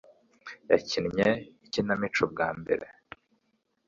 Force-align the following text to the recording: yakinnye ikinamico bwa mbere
yakinnye 0.69 1.27
ikinamico 1.65 2.23
bwa 2.31 2.49
mbere 2.59 2.85